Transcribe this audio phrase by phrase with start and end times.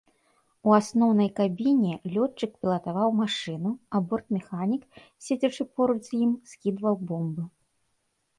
[0.67, 4.83] У асноўнай кабіне лётчык пілатаваў машыну, а бортмеханік,
[5.27, 7.43] седзячы поруч з ім, скідваў бомбы.